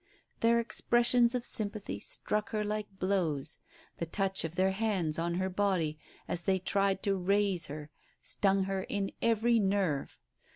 [0.39, 3.59] Their expressions of sympathy struck her like blows,
[3.99, 8.63] the touch of their hands on her body, as they tried to raise her, stung
[8.63, 10.19] her in every nerve.